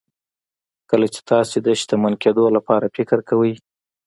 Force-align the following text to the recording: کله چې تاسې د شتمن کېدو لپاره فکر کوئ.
کله 0.89 1.07
چې 1.13 1.19
تاسې 1.31 1.57
د 1.65 1.67
شتمن 1.79 2.13
کېدو 2.23 2.45
لپاره 2.55 2.93
فکر 2.95 3.17
کوئ. 3.29 3.53